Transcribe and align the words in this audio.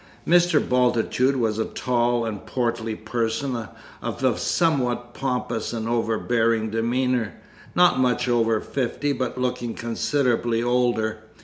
Mr. 0.27 0.59
Bultitude 0.67 1.35
was 1.35 1.59
a 1.59 1.65
tall 1.65 2.25
and 2.25 2.43
portly 2.47 2.95
person, 2.95 3.67
of 4.01 4.23
a 4.23 4.35
somewhat 4.35 5.13
pompous 5.13 5.73
and 5.73 5.87
overbearing 5.87 6.71
demeanour; 6.71 7.33
not 7.75 7.99
much 7.99 8.27
over 8.27 8.59
fifty, 8.61 9.11
but 9.13 9.37
looking 9.37 9.75
considerably 9.75 10.63
older. 10.63 11.19